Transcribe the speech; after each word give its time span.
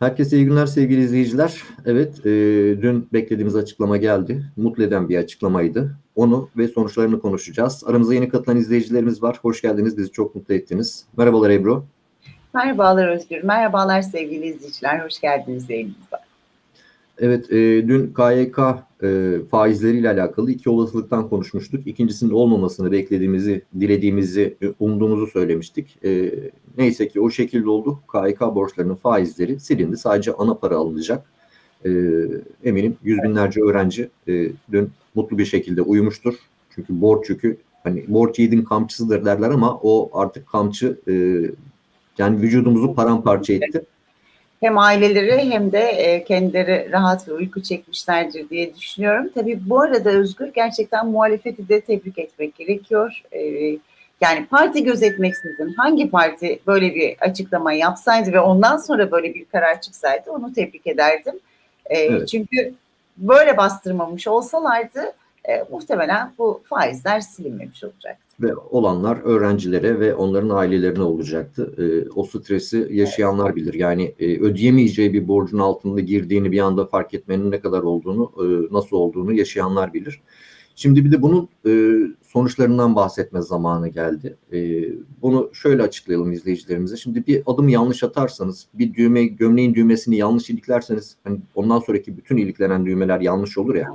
Herkese 0.00 0.36
iyi 0.36 0.44
günler 0.44 0.66
sevgili 0.66 1.00
izleyiciler. 1.00 1.62
Evet, 1.86 2.26
e, 2.26 2.30
dün 2.82 3.08
beklediğimiz 3.12 3.56
açıklama 3.56 3.96
geldi. 3.96 4.44
Mutlu 4.56 4.82
eden 4.82 5.08
bir 5.08 5.18
açıklamaydı. 5.18 5.96
Onu 6.16 6.48
ve 6.56 6.68
sonuçlarını 6.68 7.20
konuşacağız. 7.20 7.84
Aramıza 7.86 8.14
yeni 8.14 8.28
katılan 8.28 8.56
izleyicilerimiz 8.56 9.22
var. 9.22 9.38
Hoş 9.42 9.62
geldiniz. 9.62 9.98
Bizi 9.98 10.12
çok 10.12 10.34
mutlu 10.34 10.54
ettiniz. 10.54 11.04
Merhabalar 11.16 11.50
Ebru. 11.50 11.84
Merhabalar 12.54 13.08
Özgür. 13.08 13.42
Merhabalar 13.42 14.02
sevgili 14.02 14.46
izleyiciler. 14.46 15.04
Hoş 15.04 15.20
geldiniz 15.20 15.70
yayınımıza. 15.70 16.20
Evet, 17.18 17.52
e, 17.52 17.56
dün 17.88 18.14
KYK 18.14 18.58
e, 19.02 19.38
faizleriyle 19.50 20.10
alakalı 20.10 20.50
iki 20.50 20.70
olasılıktan 20.70 21.28
konuşmuştuk. 21.28 21.86
İkincisinin 21.86 22.30
olmamasını 22.30 22.92
beklediğimizi, 22.92 23.62
dilediğimizi, 23.80 24.56
e, 24.62 24.66
umduğumuzu 24.78 25.26
söylemiştik. 25.26 26.04
E, 26.04 26.32
neyse 26.80 27.08
ki 27.08 27.20
o 27.20 27.30
şekilde 27.30 27.70
oldu. 27.70 28.00
KYK 28.12 28.40
borçlarının 28.40 28.94
faizleri 28.94 29.60
silindi. 29.60 29.96
Sadece 29.96 30.32
ana 30.32 30.54
para 30.54 30.76
alınacak. 30.76 31.24
E, 31.84 31.90
eminim 32.64 32.96
yüz 33.02 33.22
binlerce 33.22 33.60
öğrenci 33.60 34.08
e, 34.28 34.48
dün 34.72 34.90
mutlu 35.14 35.38
bir 35.38 35.44
şekilde 35.44 35.82
uyumuştur. 35.82 36.34
Çünkü 36.74 37.00
borç 37.00 37.30
yükü, 37.30 37.56
hani 37.84 38.04
borç 38.08 38.38
yiğidin 38.38 38.62
kamçısıdır 38.64 39.24
derler 39.24 39.50
ama 39.50 39.80
o 39.82 40.10
artık 40.20 40.46
kamçı 40.46 41.00
e, 41.08 41.12
yani 42.18 42.42
vücudumuzu 42.42 42.94
paramparça 42.94 43.52
etti 43.52 43.84
hem 44.60 44.78
aileleri 44.78 45.50
hem 45.50 45.72
de 45.72 45.78
e, 45.78 46.24
kendileri 46.24 46.92
rahat 46.92 47.28
ve 47.28 47.32
uyku 47.32 47.62
çekmişlerdir 47.62 48.50
diye 48.50 48.74
düşünüyorum. 48.74 49.30
Tabii 49.34 49.60
bu 49.66 49.80
arada 49.80 50.10
Özgür 50.10 50.52
gerçekten 50.54 51.06
muhalefeti 51.06 51.68
de 51.68 51.80
tebrik 51.80 52.18
etmek 52.18 52.54
gerekiyor. 52.54 53.22
E, 53.32 53.40
yani 54.20 54.46
parti 54.46 54.84
gözetmeksizin 54.84 55.74
hangi 55.76 56.10
parti 56.10 56.60
böyle 56.66 56.94
bir 56.94 57.16
açıklama 57.20 57.72
yapsaydı 57.72 58.32
ve 58.32 58.40
ondan 58.40 58.76
sonra 58.76 59.10
böyle 59.10 59.34
bir 59.34 59.44
karar 59.44 59.80
çıksaydı 59.80 60.30
onu 60.30 60.52
tebrik 60.52 60.86
ederdim. 60.86 61.34
E, 61.86 61.98
evet. 61.98 62.28
Çünkü 62.28 62.74
böyle 63.16 63.56
bastırmamış 63.56 64.28
olsalardı 64.28 65.00
e, 65.48 65.64
muhtemelen 65.70 66.32
bu 66.38 66.62
faizler 66.64 67.20
silinmemiş 67.20 67.84
olacaktı. 67.84 68.24
Ve 68.40 68.56
olanlar 68.56 69.18
öğrencilere 69.24 70.00
ve 70.00 70.14
onların 70.14 70.50
ailelerine 70.50 71.02
olacaktı. 71.02 71.74
E, 71.78 72.10
o 72.10 72.24
stresi 72.24 72.88
yaşayanlar 72.90 73.56
bilir. 73.56 73.74
Yani 73.74 74.14
e, 74.18 74.40
ödeyemeyeceği 74.40 75.12
bir 75.12 75.28
borcun 75.28 75.58
altında 75.58 76.00
girdiğini 76.00 76.52
bir 76.52 76.60
anda 76.60 76.86
fark 76.86 77.14
etmenin 77.14 77.50
ne 77.50 77.60
kadar 77.60 77.82
olduğunu, 77.82 78.32
e, 78.38 78.74
nasıl 78.74 78.96
olduğunu 78.96 79.32
yaşayanlar 79.32 79.94
bilir. 79.94 80.20
Şimdi 80.82 81.04
bir 81.04 81.12
de 81.12 81.22
bunun 81.22 81.48
e, 81.66 81.72
sonuçlarından 82.22 82.96
bahsetme 82.96 83.42
zamanı 83.42 83.88
geldi. 83.88 84.36
E, 84.52 84.58
bunu 85.22 85.50
şöyle 85.52 85.82
açıklayalım 85.82 86.32
izleyicilerimize. 86.32 86.96
Şimdi 86.96 87.26
bir 87.26 87.42
adım 87.46 87.68
yanlış 87.68 88.04
atarsanız, 88.04 88.66
bir 88.74 88.94
düğme 88.94 89.24
gömleğin 89.24 89.74
düğmesini 89.74 90.16
yanlış 90.16 90.50
iliklerseniz, 90.50 91.16
hani 91.24 91.38
ondan 91.54 91.78
sonraki 91.78 92.16
bütün 92.16 92.36
iliklenen 92.36 92.86
düğmeler 92.86 93.20
yanlış 93.20 93.58
olur 93.58 93.74
ya. 93.74 93.88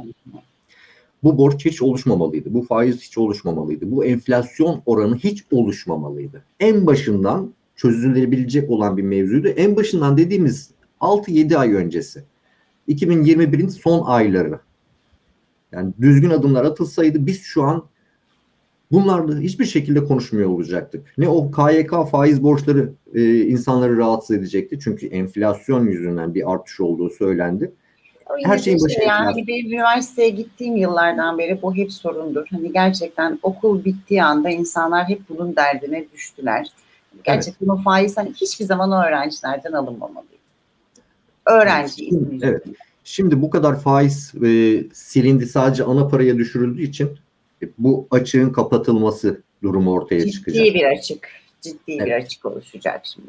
Bu 1.23 1.37
borç 1.37 1.65
hiç 1.65 1.81
oluşmamalıydı. 1.81 2.53
Bu 2.53 2.61
faiz 2.61 3.01
hiç 3.01 3.17
oluşmamalıydı. 3.17 3.91
Bu 3.91 4.05
enflasyon 4.05 4.81
oranı 4.85 5.15
hiç 5.17 5.43
oluşmamalıydı. 5.51 6.43
En 6.59 6.85
başından 6.85 7.53
çözülebilecek 7.75 8.69
olan 8.69 8.97
bir 8.97 9.03
mevzuydu. 9.03 9.47
En 9.47 9.75
başından 9.75 10.17
dediğimiz 10.17 10.71
6-7 11.01 11.57
ay 11.57 11.73
öncesi. 11.73 12.23
2021'in 12.87 13.67
son 13.67 14.05
ayları. 14.05 14.59
Yani 15.75 15.93
düzgün 16.01 16.29
adımlar 16.29 16.65
atılsaydı 16.65 17.25
biz 17.25 17.41
şu 17.41 17.63
an 17.63 17.85
bunlarla 18.91 19.39
hiçbir 19.39 19.65
şekilde 19.65 20.05
konuşmuyor 20.05 20.49
olacaktık. 20.49 21.13
Ne 21.17 21.29
o 21.29 21.51
KYK 21.51 21.91
faiz 22.11 22.43
borçları 22.43 22.93
e, 23.13 23.41
insanları 23.41 23.97
rahatsız 23.97 24.37
edecekti. 24.37 24.79
Çünkü 24.83 25.07
enflasyon 25.07 25.87
yüzünden 25.87 26.35
bir 26.35 26.51
artış 26.51 26.79
olduğu 26.79 27.09
söylendi 27.09 27.71
her 28.43 28.57
şeyin 28.57 28.79
başı 28.83 28.95
şey 28.95 29.07
yani 29.07 29.47
bir 29.47 29.65
üniversiteye 29.65 30.29
gittiğim 30.29 30.75
yıllardan 30.75 31.37
beri 31.37 31.61
bu 31.61 31.75
hep 31.75 31.91
sorundur. 31.91 32.47
Hani 32.51 32.73
gerçekten 32.73 33.39
okul 33.43 33.85
bittiği 33.85 34.23
anda 34.23 34.49
insanlar 34.49 35.09
hep 35.09 35.21
bunun 35.29 35.55
derdine 35.55 36.05
düştüler. 36.13 36.67
Gerçekten 37.23 37.65
evet. 37.65 37.79
o 37.79 37.83
faiz 37.83 38.17
hani 38.17 38.33
hiçbir 38.33 38.65
zaman 38.65 38.91
o 38.91 39.03
öğrencilerden 39.03 39.71
alınmamalıydı. 39.71 40.35
Öğrenci 41.45 42.09
evet. 42.09 42.43
evet. 42.43 42.63
Şimdi 43.07 43.41
bu 43.41 43.49
kadar 43.49 43.79
faiz 43.79 44.33
e, 44.45 44.83
silindi 44.93 45.45
sadece 45.45 45.83
ana 45.83 46.07
paraya 46.07 46.37
düşürüldüğü 46.37 46.81
için 46.81 47.09
e, 47.63 47.65
bu 47.77 48.07
açığın 48.11 48.49
kapatılması 48.49 49.41
durumu 49.63 49.91
ortaya 49.91 50.19
Ciddi 50.19 50.31
çıkacak. 50.31 50.65
Ciddi 50.65 50.75
bir 50.75 50.83
açık. 50.83 51.29
Ciddi 51.61 51.79
evet. 51.87 52.05
bir 52.05 52.11
açık 52.11 52.45
oluşacak 52.45 53.01
şimdi. 53.03 53.27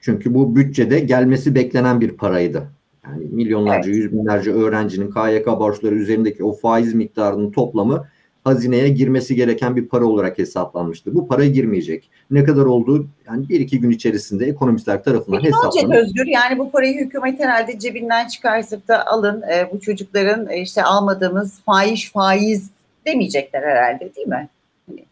Çünkü 0.00 0.34
bu 0.34 0.56
bütçede 0.56 1.00
gelmesi 1.00 1.54
beklenen 1.54 2.00
bir 2.00 2.10
paraydı. 2.10 2.68
Yani 3.04 3.24
milyonlarca, 3.30 3.90
evet. 3.90 3.96
yüz 3.96 4.12
binlerce 4.12 4.52
öğrencinin 4.52 5.10
KYK 5.10 5.46
borçları 5.46 5.94
üzerindeki 5.94 6.44
o 6.44 6.52
faiz 6.52 6.94
miktarının 6.94 7.50
toplamı 7.50 8.08
hazineye 8.44 8.88
girmesi 8.88 9.34
gereken 9.34 9.76
bir 9.76 9.88
para 9.88 10.04
olarak 10.04 10.38
hesaplanmıştı. 10.38 11.14
Bu 11.14 11.28
para 11.28 11.44
girmeyecek. 11.44 12.10
Ne 12.30 12.44
kadar 12.44 12.64
olduğu 12.64 13.06
yani 13.26 13.48
bir 13.48 13.60
iki 13.60 13.80
gün 13.80 13.90
içerisinde 13.90 14.46
ekonomistler 14.46 15.04
tarafından 15.04 15.40
Peki 15.42 15.54
hesaplanır. 15.54 15.96
Özgür? 15.96 16.26
Yani 16.26 16.58
bu 16.58 16.70
parayı 16.70 16.98
hükümet 16.98 17.40
herhalde 17.40 17.78
cebinden 17.78 18.28
çıkartıp 18.28 18.88
da 18.88 19.06
alın 19.06 19.42
e, 19.42 19.68
bu 19.72 19.80
çocukların 19.80 20.48
e, 20.48 20.60
işte 20.60 20.82
almadığımız 20.82 21.60
faiz 21.60 22.12
faiz 22.12 22.70
demeyecekler 23.06 23.62
herhalde 23.62 24.14
değil 24.14 24.28
mi? 24.28 24.48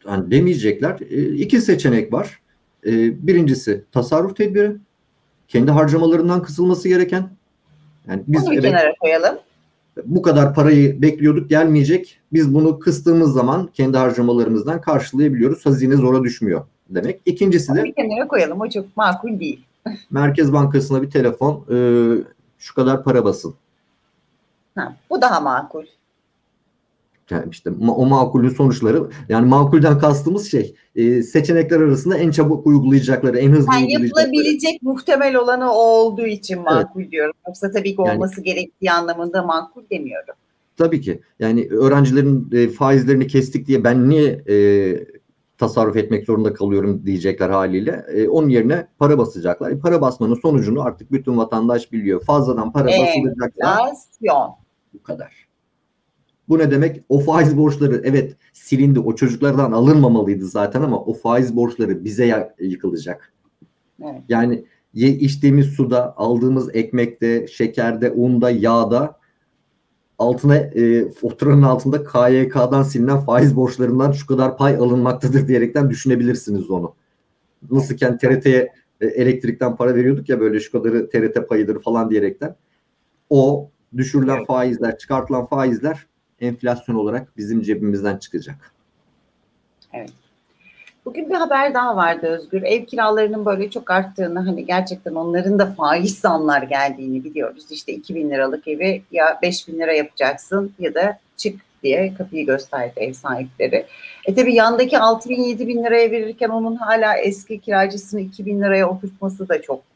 Yani 0.06 0.31
demeyecekler. 0.31 0.97
E, 1.11 1.34
iki 1.34 1.61
seçenek 1.61 2.12
var. 2.12 2.41
E, 2.87 2.93
birincisi 3.27 3.84
tasarruf 3.93 4.37
tedbiri. 4.37 4.72
Kendi 5.49 5.71
harcamalarından 5.71 6.43
kısılması 6.43 6.88
gereken 6.88 7.28
yani 8.09 8.22
biz 8.27 8.43
Onu 8.43 8.50
bir 8.50 8.59
evet, 8.59 8.71
kenara 8.71 8.94
koyalım. 9.00 9.38
Bu 10.05 10.23
kadar 10.23 10.55
parayı 10.55 11.03
bekliyorduk 11.03 11.51
gelmeyecek. 11.51 12.21
Biz 12.33 12.55
bunu 12.55 12.79
kıstığımız 12.79 13.33
zaman 13.33 13.67
kendi 13.75 13.99
harcamalarımızdan 13.99 14.81
karşılayabiliyoruz. 14.81 15.67
Hazine 15.67 15.97
zora 15.97 16.25
düşmüyor 16.25 16.65
demek. 16.91 17.21
İkincisi 17.27 17.75
de 17.75 17.85
bir 17.85 17.95
kenara 17.95 18.29
koyalım. 18.29 18.61
O 18.61 18.69
çok 18.69 18.97
makul 18.97 19.41
değil. 19.41 19.65
Merkez 20.11 20.53
Bankası'na 20.53 21.03
bir 21.03 21.11
telefon 21.11 21.65
e, 21.71 21.77
şu 22.59 22.75
kadar 22.75 23.05
para 23.05 23.25
basın. 23.25 23.55
Ha, 24.75 24.97
bu 25.11 25.23
daha 25.23 25.41
makul 25.41 25.85
yani 27.31 27.44
işte 27.50 27.71
o 27.89 28.06
makulün 28.06 28.49
sonuçları 28.49 29.11
yani 29.28 29.49
makulden 29.49 29.99
kastımız 29.99 30.50
şey 30.50 30.75
e, 30.94 31.22
seçenekler 31.22 31.81
arasında 31.81 32.16
en 32.19 32.31
çabuk 32.31 32.66
uygulayacakları 32.66 33.39
en 33.39 33.50
hızlı 33.50 33.72
yani 33.72 33.87
uygulayacakları. 33.87 34.27
Yapılabilecek 34.27 34.83
muhtemel 34.83 35.37
olanı 35.37 35.72
o 35.72 35.77
olduğu 35.77 36.27
için 36.27 36.62
makul 36.62 37.00
evet. 37.00 37.11
diyorum. 37.12 37.34
Yoksa 37.47 37.71
tabii 37.71 37.97
ki 37.97 38.00
olması 38.00 38.41
yani, 38.41 38.44
gerektiği 38.44 38.91
anlamında 38.91 39.43
makul 39.43 39.83
demiyorum. 39.91 40.34
Tabii 40.77 41.00
ki 41.00 41.21
yani 41.38 41.69
öğrencilerin 41.71 42.49
e, 42.53 42.69
faizlerini 42.69 43.27
kestik 43.27 43.67
diye 43.67 43.84
ben 43.84 44.09
niye 44.09 44.44
e, 44.49 44.56
tasarruf 45.59 45.97
etmek 45.97 46.27
zorunda 46.27 46.53
kalıyorum 46.53 47.06
diyecekler 47.06 47.50
haliyle. 47.50 48.05
E, 48.15 48.28
onun 48.28 48.49
yerine 48.49 48.87
para 48.99 49.19
basacaklar. 49.19 49.71
E, 49.71 49.78
para 49.78 50.00
basmanın 50.00 50.34
sonucunu 50.34 50.83
artık 50.83 51.12
bütün 51.12 51.37
vatandaş 51.37 51.93
biliyor. 51.93 52.25
Fazladan 52.25 52.72
para. 52.72 52.91
Enflasyon. 52.91 54.55
Bu 54.94 55.03
kadar. 55.03 55.48
Bu 56.49 56.59
ne 56.59 56.71
demek? 56.71 57.03
O 57.09 57.21
faiz 57.21 57.57
borçları 57.57 58.03
evet 58.05 58.37
silindi. 58.53 59.01
O 59.01 59.15
çocuklardan 59.15 59.73
alınmamalıydı 59.73 60.47
zaten 60.47 60.83
ama 60.83 61.01
o 61.05 61.15
faiz 61.15 61.57
borçları 61.57 62.05
bize 62.05 62.55
yıkılacak. 62.59 63.33
Evet. 64.03 64.23
Yani 64.29 64.65
ye, 64.95 65.09
içtiğimiz 65.09 65.67
suda, 65.67 66.17
aldığımız 66.17 66.75
ekmekte, 66.75 67.47
şekerde, 67.47 68.11
unda, 68.11 68.51
yağda 68.51 69.19
altına 70.19 70.57
e, 70.57 71.11
faturanın 71.11 71.63
altında 71.63 72.05
KYK'dan 72.05 72.83
silinen 72.83 73.21
faiz 73.21 73.57
borçlarından 73.57 74.13
şu 74.13 74.27
kadar 74.27 74.57
pay 74.57 74.77
alınmaktadır 74.77 75.49
diyerekten 75.49 75.91
düşünebilirsiniz 75.91 76.71
onu. 76.71 76.95
Nasılken 77.71 78.19
TRT'ye 78.19 78.73
e, 79.01 79.07
elektrikten 79.07 79.77
para 79.77 79.95
veriyorduk 79.95 80.29
ya 80.29 80.41
böyle 80.41 80.61
şu 80.61 80.73
kadarı 80.73 81.11
TRT 81.11 81.49
payıdır 81.49 81.83
falan 81.83 82.11
diyerekten. 82.11 82.56
O 83.31 83.71
düşürülen 83.97 84.37
evet. 84.37 84.47
faizler, 84.47 84.99
çıkartılan 84.99 85.47
faizler 85.47 86.06
enflasyon 86.40 86.96
olarak 86.96 87.37
bizim 87.37 87.62
cebimizden 87.62 88.17
çıkacak. 88.17 88.73
Evet. 89.93 90.11
Bugün 91.05 91.31
bir 91.31 91.35
haber 91.35 91.75
daha 91.75 91.96
vardı 91.96 92.26
Özgür. 92.26 92.62
Ev 92.62 92.85
kiralarının 92.85 93.46
böyle 93.46 93.70
çok 93.70 93.90
arttığını 93.90 94.38
hani 94.38 94.67
gerçekten 94.67 95.14
onların 95.14 95.58
da 95.58 95.67
faiz 95.67 96.19
zamlar 96.19 96.62
geldiğini 96.62 97.25
biliyoruz. 97.25 97.64
İşte 97.70 97.93
2000 97.93 98.31
liralık 98.31 98.69
evi 98.69 99.02
ya 99.12 99.38
5000 99.43 99.79
lira 99.79 99.93
yapacaksın 99.93 100.73
ya 100.79 100.94
da 100.94 101.19
çık 101.37 101.61
diye 101.82 102.14
kapıyı 102.14 102.46
gösterdi 102.46 102.93
ev 102.96 103.12
sahipleri. 103.12 103.87
E 104.25 104.34
tabi 104.34 104.55
yandaki 104.55 104.99
6 104.99 105.29
bin 105.29 105.43
7 105.43 105.69
bin 105.69 105.84
liraya 105.84 106.11
verirken 106.11 106.49
onun 106.49 106.76
hala 106.76 107.17
eski 107.17 107.61
kiracısını 107.61 108.20
2000 108.20 108.61
liraya 108.61 108.91
oturtması 108.91 109.49
da 109.49 109.62
çok 109.62 109.88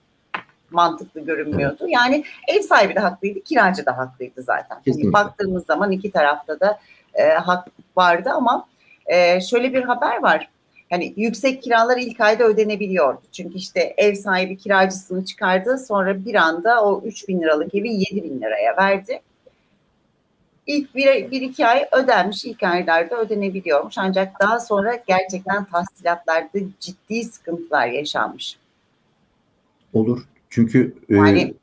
mantıklı 0.73 1.21
görünmüyordu. 1.21 1.89
Yani 1.89 2.25
ev 2.49 2.61
sahibi 2.61 2.95
de 2.95 3.01
haklıydı, 3.01 3.41
kiracı 3.41 3.87
da 3.87 3.99
haklıydı 3.99 4.43
zaten. 4.43 4.79
Yani 4.87 5.13
baktığımız 5.13 5.67
zaman 5.67 5.93
iki 5.93 6.11
tarafta 6.11 6.61
da 6.61 6.79
e, 7.15 7.29
hak 7.29 7.69
vardı 7.97 8.31
ama 8.35 8.67
e, 9.07 9.41
şöyle 9.41 9.73
bir 9.73 9.83
haber 9.83 10.23
var. 10.23 10.49
hani 10.91 11.15
yüksek 11.17 11.63
kiralar 11.63 11.97
ilk 11.97 12.21
ayda 12.21 12.45
ödenebiliyordu. 12.45 13.21
Çünkü 13.33 13.55
işte 13.55 13.95
ev 13.97 14.15
sahibi 14.15 14.57
kiracısını 14.57 15.25
çıkardı 15.25 15.79
sonra 15.79 16.25
bir 16.25 16.35
anda 16.35 16.85
o 16.85 17.03
3 17.05 17.29
bin 17.29 17.41
liralık 17.41 17.75
evi 17.75 17.93
7 17.93 18.25
bin 18.25 18.41
liraya 18.41 18.77
verdi. 18.77 19.21
İlk 20.67 20.95
bir, 20.95 21.31
bir 21.31 21.41
iki 21.41 21.67
ay 21.67 21.89
ödenmiş, 21.93 22.45
ilk 22.45 22.63
aylarda 22.63 23.17
ödenebiliyormuş. 23.17 23.99
Ancak 23.99 24.41
daha 24.41 24.61
sonra 24.61 25.03
gerçekten 25.07 25.65
tahsilatlarda 25.65 26.59
ciddi 26.81 27.25
sıkıntılar 27.25 27.87
yaşanmış. 27.87 28.57
Olur. 29.95 30.27
Çünkü 30.53 30.95
e, 31.09 31.15
Yani 31.17 31.55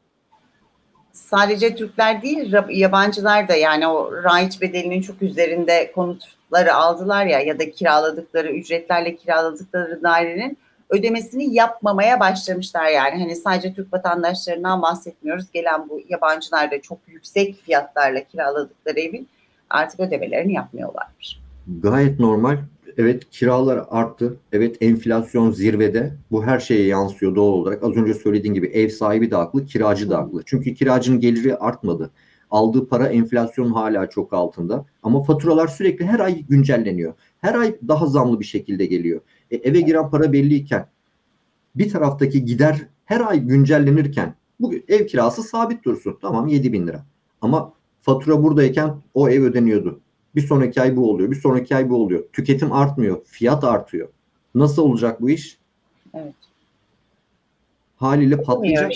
sadece 1.13 1.75
Türkler 1.75 2.21
değil 2.21 2.53
yabancılar 2.69 3.47
da 3.47 3.56
yani 3.56 3.88
o 3.88 4.24
raiç 4.24 4.62
bedelinin 4.62 5.01
çok 5.01 5.21
üzerinde 5.21 5.91
konutları 5.91 6.74
aldılar 6.74 7.25
ya 7.25 7.39
ya 7.39 7.59
da 7.59 7.71
kiraladıkları 7.71 8.51
ücretlerle 8.51 9.15
kiraladıkları 9.15 10.03
dairenin 10.03 10.57
ödemesini 10.89 11.53
yapmamaya 11.56 12.19
başlamışlar 12.19 12.88
yani. 12.88 13.19
Hani 13.21 13.36
sadece 13.36 13.74
Türk 13.74 13.94
vatandaşlarından 13.94 14.81
bahsetmiyoruz. 14.81 15.51
Gelen 15.53 15.89
bu 15.89 16.01
yabancılar 16.09 16.71
da 16.71 16.81
çok 16.81 17.00
yüksek 17.07 17.62
fiyatlarla 17.62 18.24
kiraladıkları 18.24 19.00
evin 19.00 19.27
artık 19.69 20.00
ödemelerini 20.00 20.53
yapmıyorlarmış. 20.53 21.39
Gayet 21.81 22.19
normal. 22.19 22.57
Evet 22.99 23.29
kiralar 23.29 23.85
arttı. 23.89 24.37
Evet 24.51 24.77
enflasyon 24.81 25.51
zirvede. 25.51 26.13
Bu 26.31 26.45
her 26.45 26.59
şeye 26.59 26.85
yansıyor 26.85 27.35
doğal 27.35 27.53
olarak. 27.53 27.83
Az 27.83 27.97
önce 27.97 28.13
söylediğin 28.13 28.53
gibi 28.53 28.67
ev 28.67 28.89
sahibi 28.89 29.31
de 29.31 29.35
haklı, 29.35 29.65
kiracı 29.65 30.09
da 30.09 30.17
haklı. 30.17 30.41
Çünkü 30.45 30.73
kiracının 30.73 31.19
geliri 31.19 31.55
artmadı. 31.55 32.11
Aldığı 32.51 32.87
para 32.87 33.07
enflasyonun 33.07 33.71
hala 33.71 34.09
çok 34.09 34.33
altında. 34.33 34.85
Ama 35.03 35.23
faturalar 35.23 35.67
sürekli 35.67 36.05
her 36.05 36.19
ay 36.19 36.45
güncelleniyor. 36.49 37.13
Her 37.41 37.55
ay 37.55 37.75
daha 37.87 38.07
zamlı 38.07 38.39
bir 38.39 38.45
şekilde 38.45 38.85
geliyor. 38.85 39.21
E, 39.51 39.55
eve 39.55 39.81
giren 39.81 40.09
para 40.09 40.33
belliyken 40.33 40.87
bir 41.75 41.89
taraftaki 41.89 42.45
gider 42.45 42.87
her 43.05 43.21
ay 43.21 43.39
güncellenirken 43.39 44.35
bu 44.59 44.73
ev 44.87 45.07
kirası 45.07 45.43
sabit 45.43 45.85
dursun. 45.85 46.17
Tamam 46.21 46.47
7 46.47 46.73
bin 46.73 46.87
lira. 46.87 47.05
Ama 47.41 47.73
fatura 48.01 48.43
buradayken 48.43 48.95
o 49.13 49.29
ev 49.29 49.43
ödeniyordu. 49.43 49.99
Bir 50.35 50.41
sonraki 50.41 50.81
ay 50.81 50.95
bu 50.95 51.09
oluyor. 51.09 51.31
Bir 51.31 51.35
sonraki 51.35 51.75
ay 51.75 51.89
bu 51.89 51.95
oluyor. 51.95 52.23
Tüketim 52.33 52.71
artmıyor. 52.71 53.21
Fiyat 53.25 53.63
artıyor. 53.63 54.09
Nasıl 54.55 54.81
olacak 54.81 55.21
bu 55.21 55.29
iş? 55.29 55.57
Evet. 56.13 56.33
Haliyle 57.95 58.41
patlayacak. 58.41 58.91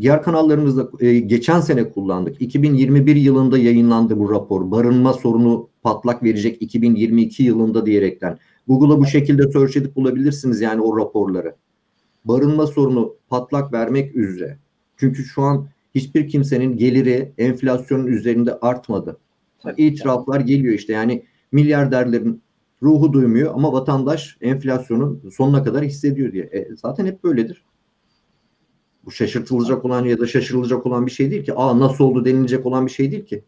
Diğer 0.00 0.22
kanallarımızda 0.22 0.90
e, 1.00 1.18
geçen 1.18 1.60
sene 1.60 1.90
kullandık. 1.90 2.42
2021 2.42 3.16
yılında 3.16 3.58
yayınlandı 3.58 4.18
bu 4.18 4.30
rapor. 4.30 4.70
Barınma 4.70 5.12
sorunu 5.12 5.68
patlak 5.82 6.22
verecek 6.22 6.62
2022 6.62 7.42
yılında 7.42 7.86
diyerekten. 7.86 8.38
Google'a 8.68 9.00
bu 9.00 9.06
şekilde 9.06 9.50
search 9.50 9.76
edip 9.76 9.96
bulabilirsiniz 9.96 10.60
yani 10.60 10.80
o 10.80 10.98
raporları. 10.98 11.54
Barınma 12.24 12.66
sorunu 12.66 13.14
patlak 13.28 13.72
vermek 13.72 14.16
üzere. 14.16 14.58
Çünkü 14.96 15.24
şu 15.24 15.42
an 15.42 15.68
hiçbir 15.94 16.28
kimsenin 16.28 16.76
geliri 16.76 17.32
enflasyonun 17.38 18.06
üzerinde 18.06 18.58
artmadı. 18.60 19.18
Tabii. 19.62 19.82
İtiraflar 19.82 20.40
geliyor 20.40 20.74
işte 20.74 20.92
yani 20.92 21.22
milyarderlerin 21.52 22.42
ruhu 22.82 23.12
duymuyor 23.12 23.54
ama 23.54 23.72
vatandaş 23.72 24.36
enflasyonun 24.40 25.30
sonuna 25.36 25.64
kadar 25.64 25.84
hissediyor 25.84 26.32
diye. 26.32 26.44
E, 26.44 26.68
zaten 26.76 27.06
hep 27.06 27.24
böyledir. 27.24 27.64
Bu 29.04 29.10
şaşırtılacak 29.10 29.84
olan 29.84 30.04
ya 30.04 30.18
da 30.18 30.26
şaşırılacak 30.26 30.86
olan 30.86 31.06
bir 31.06 31.10
şey 31.10 31.30
değil 31.30 31.44
ki. 31.44 31.54
Aa 31.54 31.80
nasıl 31.80 32.04
oldu 32.04 32.24
denilecek 32.24 32.66
olan 32.66 32.86
bir 32.86 32.90
şey 32.90 33.10
değil 33.10 33.26
ki. 33.26 33.44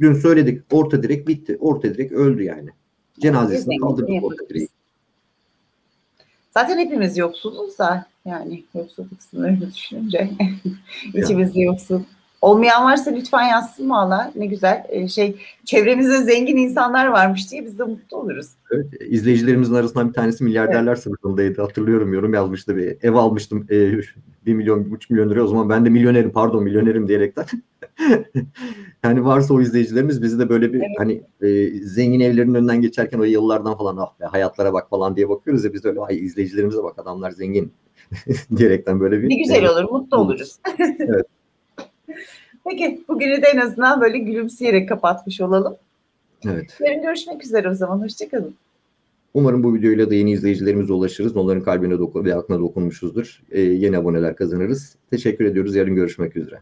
Dün 0.00 0.14
söyledik 0.14 0.62
orta 0.72 1.02
direk 1.02 1.28
bitti. 1.28 1.56
Orta 1.60 1.94
direk 1.94 2.12
öldü 2.12 2.42
yani. 2.42 2.70
Cenazesini 3.20 3.78
kaldırdık 3.78 4.24
orta 4.24 4.48
direği. 4.48 4.68
Zaten 6.54 6.78
hepimiz 6.78 7.16
yoksuluz 7.16 7.78
da 7.78 8.06
yani 8.24 8.64
yoksulluk 8.74 9.22
sınırını 9.22 9.72
düşününce 9.74 10.30
içimizde 11.14 11.60
yoksul. 11.60 12.02
Olmayan 12.46 12.84
varsa 12.84 13.10
lütfen 13.10 13.42
yazsın 13.42 13.90
valla 13.90 14.32
ne 14.36 14.46
güzel 14.46 14.86
ee, 14.88 15.08
şey 15.08 15.36
çevremizde 15.64 16.22
zengin 16.22 16.56
insanlar 16.56 17.06
varmış 17.06 17.50
diye 17.50 17.64
biz 17.64 17.78
de 17.78 17.84
mutlu 17.84 18.16
oluruz. 18.16 18.46
Evet, 18.70 18.86
izleyicilerimizin 19.00 19.74
arasından 19.74 20.08
bir 20.08 20.14
tanesi 20.14 20.44
milyarderler 20.44 20.92
evet. 20.92 21.02
sınıfındaydı 21.02 21.62
hatırlıyorum 21.62 22.12
yorum 22.12 22.34
yazmıştı 22.34 22.76
bir 22.76 22.96
ev 23.02 23.14
almıştım 23.14 23.66
e, 23.70 23.92
1 24.46 24.54
milyon 24.54 24.84
1,5 24.84 25.12
milyon 25.12 25.30
lira 25.30 25.44
o 25.44 25.46
zaman 25.46 25.68
ben 25.68 25.84
de 25.84 25.90
milyonerim 25.90 26.32
pardon 26.32 26.62
milyonerim 26.62 27.08
diyerekten 27.08 27.44
yani 29.04 29.24
varsa 29.24 29.54
o 29.54 29.60
izleyicilerimiz 29.60 30.22
bizi 30.22 30.38
de 30.38 30.48
böyle 30.48 30.72
bir 30.72 30.78
evet. 30.78 30.98
hani 30.98 31.22
e, 31.42 31.70
zengin 31.80 32.20
evlerin 32.20 32.54
önünden 32.54 32.80
geçerken 32.80 33.18
o 33.18 33.24
yıllardan 33.24 33.78
falan 33.78 33.96
ah 33.96 34.20
be 34.20 34.24
hayatlara 34.24 34.72
bak 34.72 34.90
falan 34.90 35.16
diye 35.16 35.28
bakıyoruz 35.28 35.64
ya 35.64 35.72
biz 35.72 35.84
de 35.84 35.88
öyle 35.88 36.00
ay 36.00 36.24
izleyicilerimize 36.24 36.82
bak 36.82 36.98
adamlar 36.98 37.30
zengin 37.30 37.72
diyerekten 38.56 39.00
böyle 39.00 39.22
bir. 39.22 39.28
Ne 39.28 39.36
güzel 39.36 39.62
e, 39.62 39.70
olur 39.70 39.84
mutlu 39.90 40.16
oluruz. 40.16 40.56
evet. 40.98 41.26
Peki 42.64 43.04
bugünü 43.08 43.42
de 43.42 43.46
en 43.54 43.58
azından 43.58 44.00
böyle 44.00 44.18
gülümseyerek 44.18 44.88
kapatmış 44.88 45.40
olalım. 45.40 45.76
Evet. 46.44 46.78
Yarın 46.80 47.02
görüşmek 47.02 47.44
üzere 47.44 47.70
o 47.70 47.74
zaman. 47.74 48.02
Hoşçakalın. 48.02 48.54
Umarım 49.34 49.62
bu 49.62 49.74
videoyla 49.74 50.10
da 50.10 50.14
yeni 50.14 50.32
izleyicilerimize 50.32 50.92
ulaşırız. 50.92 51.36
Onların 51.36 51.62
kalbine 51.62 51.98
doku 51.98 52.24
ve 52.24 52.34
aklına 52.34 52.58
dokunmuşuzdur. 52.60 53.42
Ee, 53.50 53.60
yeni 53.60 53.98
aboneler 53.98 54.36
kazanırız. 54.36 54.96
Teşekkür 55.10 55.44
ediyoruz. 55.44 55.74
Yarın 55.74 55.94
görüşmek 55.94 56.36
üzere. 56.36 56.60